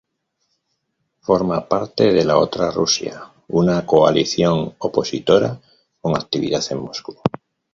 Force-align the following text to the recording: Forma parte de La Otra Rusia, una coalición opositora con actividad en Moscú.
Forma 1.21 1.67
parte 1.69 2.11
de 2.11 2.25
La 2.25 2.39
Otra 2.39 2.71
Rusia, 2.71 3.23
una 3.49 3.85
coalición 3.85 4.73
opositora 4.79 5.61
con 6.01 6.17
actividad 6.17 6.63
en 6.71 6.79
Moscú. 6.79 7.21